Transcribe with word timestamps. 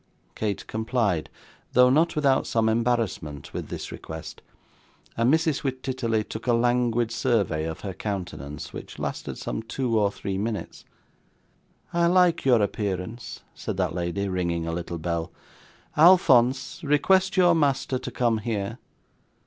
Kate 0.33 0.65
complied, 0.65 1.29
though 1.73 1.91
not 1.91 2.15
without 2.15 2.47
some 2.47 2.67
embarrassment, 2.67 3.53
with 3.53 3.67
this 3.67 3.91
request, 3.91 4.41
and 5.15 5.31
Mrs. 5.31 5.61
Wititterly 5.61 6.23
took 6.27 6.47
a 6.47 6.53
languid 6.53 7.11
survey 7.11 7.65
of 7.65 7.81
her 7.81 7.93
countenance, 7.93 8.73
which 8.73 8.97
lasted 8.97 9.37
some 9.37 9.61
two 9.61 9.99
or 9.99 10.11
three 10.11 10.39
minutes. 10.39 10.85
'I 11.93 12.07
like 12.07 12.45
your 12.45 12.63
appearance,' 12.63 13.41
said 13.53 13.77
that 13.77 13.93
lady, 13.93 14.27
ringing 14.27 14.65
a 14.65 14.73
little 14.73 14.97
bell. 14.97 15.31
'Alphonse, 15.95 16.79
request 16.83 17.37
your 17.37 17.53
master 17.53 17.99
to 17.99 18.09
come 18.09 18.39
here. 18.39 18.79